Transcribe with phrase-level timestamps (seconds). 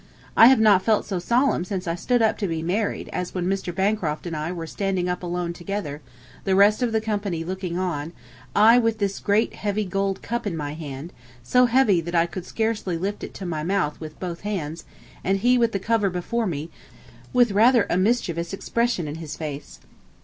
[0.35, 3.45] I have not felt so solemn since I stood up to be married as when
[3.45, 3.71] Mr.
[3.71, 6.01] Bancroft and I were standing up alone together,
[6.43, 8.11] the rest of the company looking on,
[8.55, 12.47] I with this great heavy gold cup in my hand, so heavy that I could
[12.47, 14.85] scarcely lift it to my mouth with both hands,
[15.23, 16.71] and he with the cover before me,
[17.31, 19.81] with rather a mischievous expression in his face.